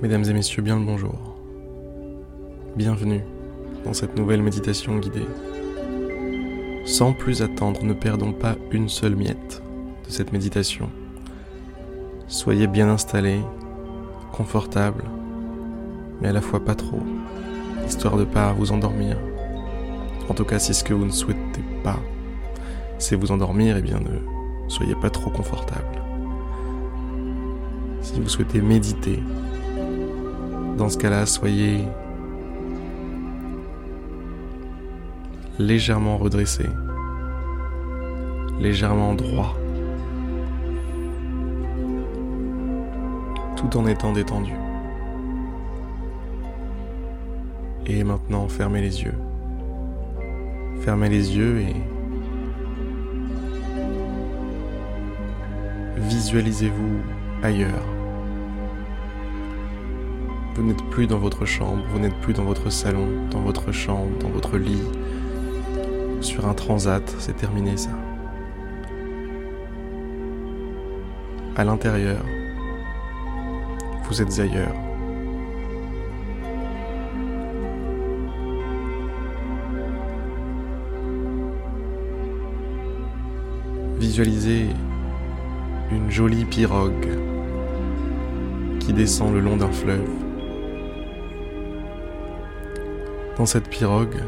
[0.00, 1.34] Mesdames et messieurs, bien le bonjour.
[2.76, 3.24] Bienvenue
[3.84, 5.26] dans cette nouvelle méditation guidée.
[6.84, 9.60] Sans plus attendre, ne perdons pas une seule miette
[10.06, 10.88] de cette méditation.
[12.28, 13.40] Soyez bien installés,
[14.30, 15.02] confortables,
[16.20, 17.02] mais à la fois pas trop,
[17.84, 19.16] histoire de pas vous endormir.
[20.28, 21.98] En tout cas, si ce que vous ne souhaitez pas,
[22.98, 26.04] c'est vous endormir, eh bien ne soyez pas trop confortable.
[28.00, 29.18] Si vous souhaitez méditer,
[30.78, 31.84] dans ce cas-là, soyez
[35.58, 36.66] légèrement redressé,
[38.60, 39.56] légèrement droit,
[43.56, 44.52] tout en étant détendu.
[47.86, 49.18] Et maintenant, fermez les yeux.
[50.82, 51.74] Fermez les yeux et
[55.96, 57.00] visualisez-vous
[57.42, 57.97] ailleurs.
[60.54, 64.18] Vous n'êtes plus dans votre chambre, vous n'êtes plus dans votre salon, dans votre chambre,
[64.18, 64.82] dans votre lit,
[66.20, 67.90] sur un transat, c'est terminé ça.
[71.56, 72.24] À l'intérieur,
[74.08, 74.74] vous êtes ailleurs.
[83.98, 84.68] Visualisez
[85.90, 87.08] une jolie pirogue
[88.78, 90.27] qui descend le long d'un fleuve.
[93.38, 94.20] Dans cette pirogue,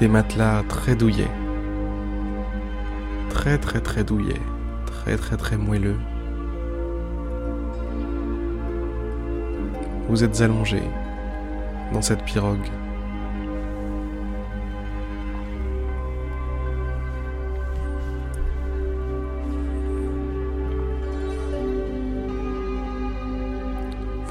[0.00, 1.30] des matelas très douillets,
[3.30, 4.42] très très très douillets,
[4.86, 5.98] très très très moelleux.
[10.08, 10.82] Vous êtes allongé
[11.92, 12.68] dans cette pirogue.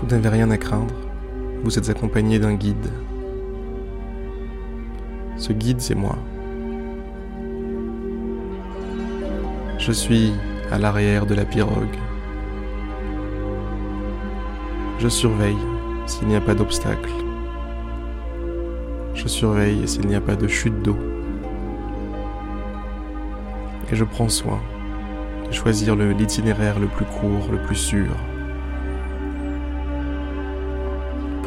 [0.04, 0.94] Vous n'avez rien à craindre,
[1.64, 2.92] vous êtes accompagné d'un guide.
[5.38, 6.18] Ce guide, c'est moi.
[9.78, 10.34] Je suis
[10.72, 11.96] à l'arrière de la pirogue.
[15.00, 15.56] Je surveille
[16.06, 17.10] s'il n'y a pas d'obstacle.
[19.14, 20.98] Je surveille s'il n'y a pas de chute d'eau.
[23.90, 24.60] Et je prends soin
[25.48, 28.10] de choisir l'itinéraire le plus court, le plus sûr.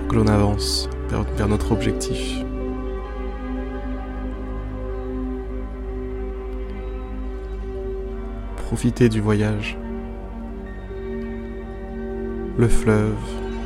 [0.09, 2.39] Que l'on avance vers, notre objectif.
[8.57, 9.79] Profitez du voyage.
[12.59, 13.17] Le fleuve,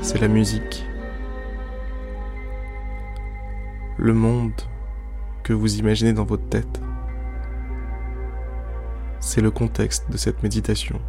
[0.03, 0.85] c'est la musique.
[3.99, 4.53] Le monde
[5.43, 6.81] que vous imaginez dans votre tête,
[9.21, 11.01] c'est le contexte de cette méditation.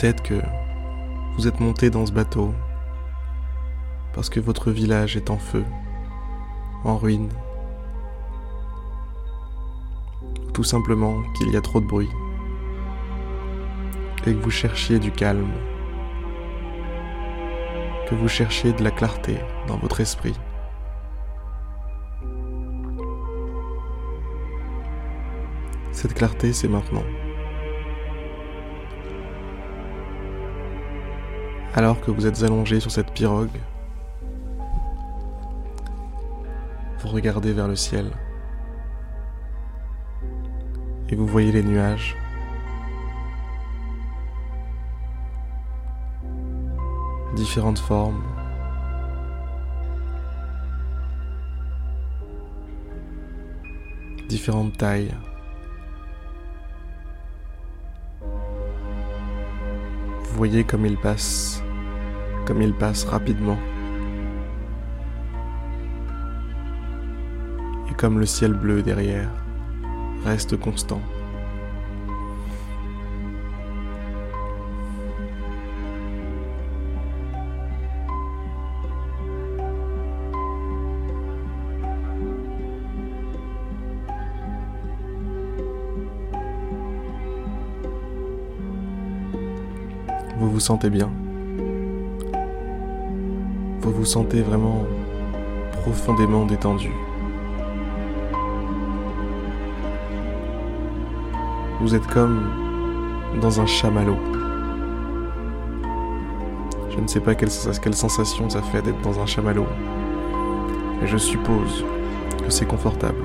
[0.00, 0.40] Peut-être que
[1.36, 2.54] vous êtes monté dans ce bateau
[4.14, 5.62] parce que votre village est en feu,
[6.84, 7.28] en ruine,
[10.46, 12.08] ou tout simplement qu'il y a trop de bruit
[14.26, 15.52] et que vous cherchiez du calme,
[18.08, 20.34] que vous cherchiez de la clarté dans votre esprit.
[25.92, 27.04] Cette clarté, c'est maintenant.
[31.74, 33.60] Alors que vous êtes allongé sur cette pirogue,
[37.00, 38.10] vous regardez vers le ciel
[41.08, 42.16] et vous voyez les nuages.
[47.34, 48.22] Différentes formes.
[54.28, 55.14] Différentes tailles.
[60.40, 61.62] Voyez comme il passe,
[62.46, 63.58] comme il passe rapidement.
[67.90, 69.28] Et comme le ciel bleu derrière
[70.24, 71.02] reste constant.
[90.40, 91.10] Vous vous sentez bien.
[93.82, 94.86] Vous vous sentez vraiment
[95.82, 96.90] profondément détendu.
[101.82, 102.50] Vous êtes comme
[103.42, 104.16] dans un chamallow.
[106.88, 109.66] Je ne sais pas quelle, sensation ça fait d'être dans un chamallow.
[111.00, 111.84] Mais je suppose
[112.42, 113.22] que c'est confortable.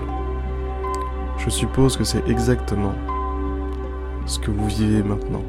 [1.38, 2.94] Je suppose que c'est exactement
[4.26, 5.44] ce que vous vivez maintenant.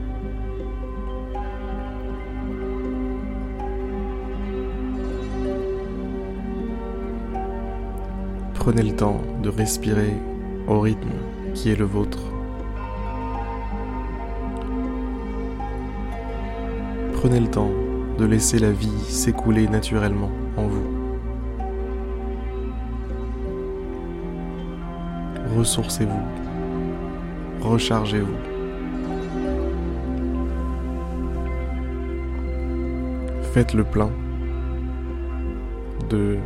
[8.67, 10.13] Prenez le temps de respirer
[10.67, 11.13] au rythme
[11.55, 12.19] qui est le vôtre.
[17.13, 17.71] Prenez le temps
[18.19, 20.83] de laisser la vie s'écouler naturellement en vous.
[25.57, 26.27] Ressourcez-vous,
[27.61, 28.35] rechargez-vous.
[33.53, 34.11] Faites le plein
[36.11, 36.39] de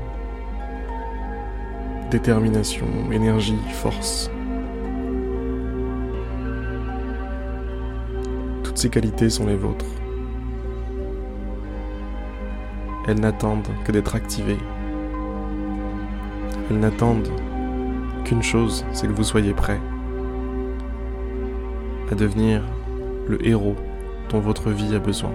[2.11, 4.31] détermination, énergie, force.
[8.65, 9.87] Toutes ces qualités sont les vôtres.
[13.07, 14.59] Elles n'attendent que d'être activées.
[16.69, 17.31] Elles n'attendent
[18.25, 19.81] qu'une chose, c'est que vous soyez prêt
[22.11, 22.63] à devenir
[23.29, 23.77] le héros
[24.31, 25.33] dont votre vie a besoin.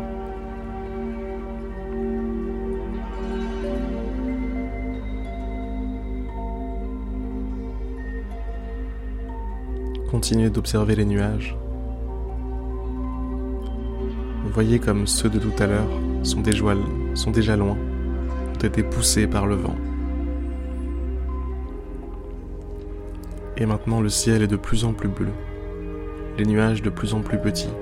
[10.10, 11.58] Continuez d'observer les nuages.
[14.56, 15.90] Voyez comme ceux de tout à l'heure
[16.24, 19.76] sont déjà, loin, ont été poussés par le vent.
[23.58, 25.34] Et maintenant le ciel est de plus en plus bleu,
[26.38, 27.74] les nuages de plus en plus petits.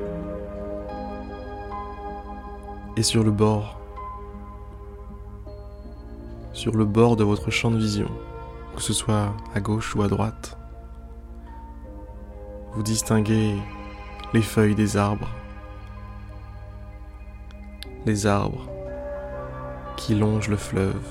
[2.97, 3.79] Et sur le bord,
[6.53, 8.09] sur le bord de votre champ de vision,
[8.75, 10.57] que ce soit à gauche ou à droite,
[12.75, 13.55] vous distinguez
[14.33, 15.29] les feuilles des arbres,
[18.05, 18.67] les arbres
[19.95, 21.03] qui longent le fleuve.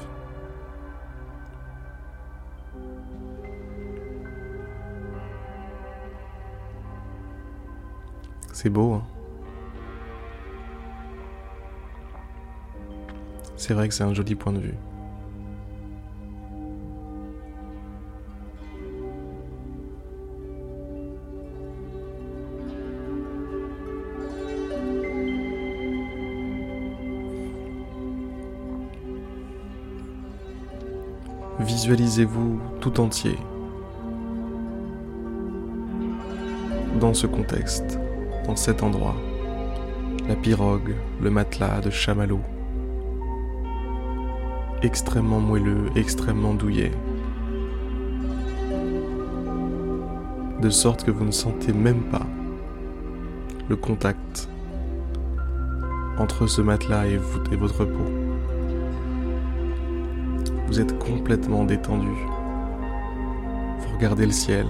[8.52, 9.02] C'est beau, hein
[13.56, 14.74] C'est vrai que c'est un joli point de vue.
[31.82, 33.36] Visualisez-vous tout entier
[37.00, 37.98] dans ce contexte,
[38.46, 39.16] dans cet endroit.
[40.28, 42.38] La pirogue, le matelas de chamallow.
[44.84, 46.92] Extrêmement moelleux, extrêmement douillet.
[50.60, 52.26] De sorte que vous ne sentez même pas
[53.68, 54.48] le contact
[56.16, 57.18] entre ce matelas et,
[57.50, 58.31] et votre peau
[60.72, 62.08] vous êtes complètement détendu.
[63.78, 64.64] Vous regardez le ciel,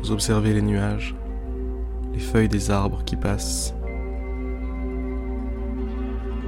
[0.00, 1.14] vous observez les nuages,
[2.14, 3.74] les feuilles des arbres qui passent.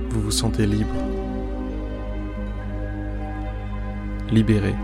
[0.09, 0.95] Vous vous sentez libre,
[4.31, 4.75] libéré.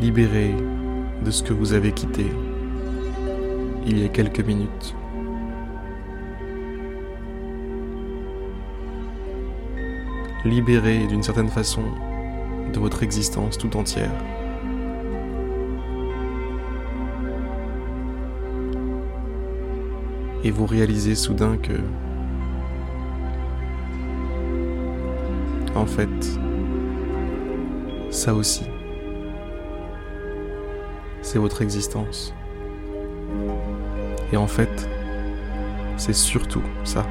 [0.00, 0.54] Libéré
[1.22, 2.32] de ce que vous avez quitté
[3.86, 4.94] il y a quelques minutes.
[10.44, 11.82] Libéré d'une certaine façon
[12.72, 14.12] de votre existence tout entière.
[20.44, 21.72] Et vous réalisez soudain que,
[25.74, 26.08] en fait,
[28.10, 28.64] ça aussi,
[31.22, 32.32] c'est votre existence.
[34.32, 34.88] Et en fait,
[35.96, 37.04] c'est surtout ça.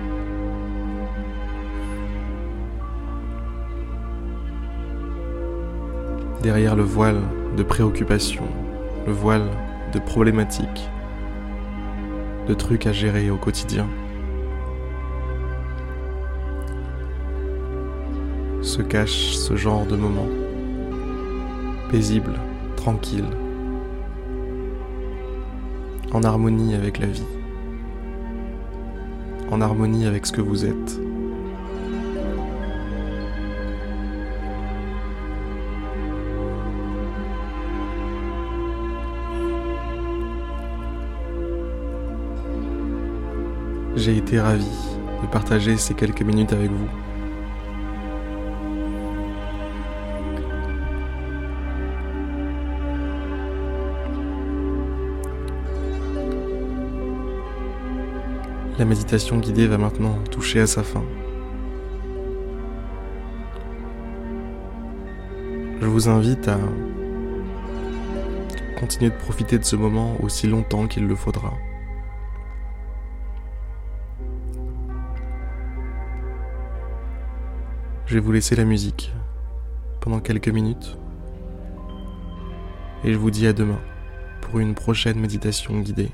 [6.47, 7.19] Derrière le voile
[7.57, 8.47] de préoccupations,
[9.05, 9.49] le voile
[9.91, 10.89] de problématiques,
[12.47, 13.85] de trucs à gérer au quotidien.
[18.61, 20.29] Se cache ce genre de moment,
[21.91, 22.39] paisible,
[22.77, 23.27] tranquille,
[26.13, 27.27] en harmonie avec la vie,
[29.51, 31.06] en harmonie avec ce que vous êtes.
[44.07, 44.71] J'ai été ravi
[45.21, 46.87] de partager ces quelques minutes avec vous.
[58.79, 61.03] La méditation guidée va maintenant toucher à sa fin.
[65.81, 66.59] Je vous invite à
[68.79, 71.51] continuer de profiter de ce moment aussi longtemps qu'il le faudra.
[78.07, 79.11] Je vais vous laisser la musique
[79.99, 80.97] pendant quelques minutes
[83.03, 83.81] et je vous dis à demain
[84.39, 86.11] pour une prochaine méditation guidée.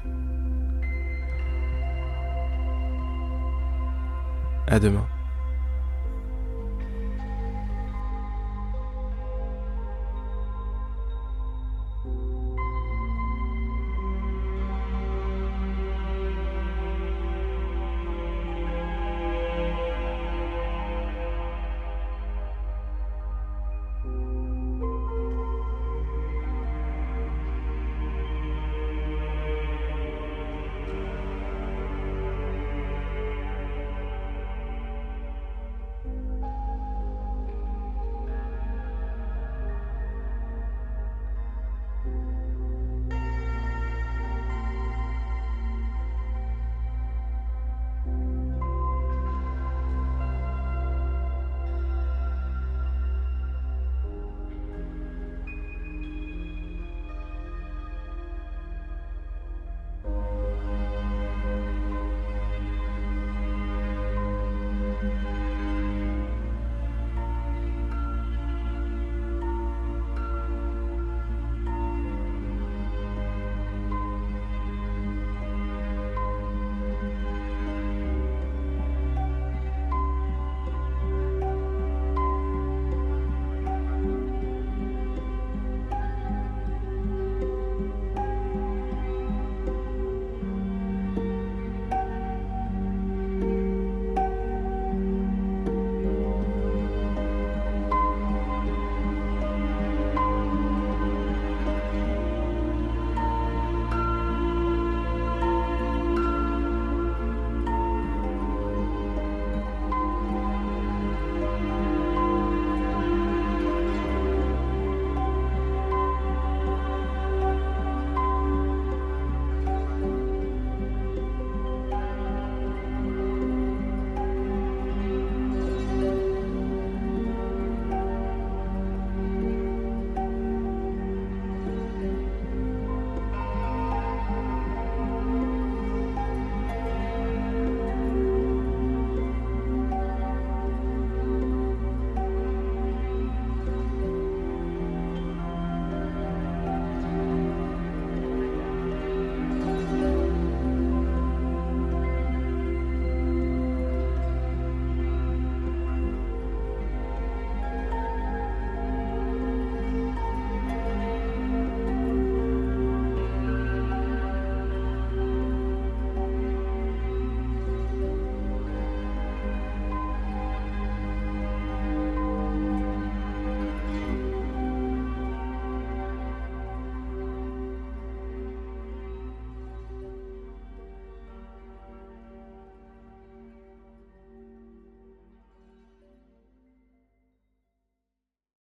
[4.66, 5.06] À demain.